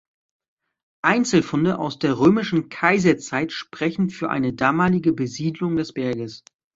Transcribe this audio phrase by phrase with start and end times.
[1.03, 6.43] Einzelfunde aus der Römischen Kaiserzeit sprechen für eine damalige Besiedlung des Berges.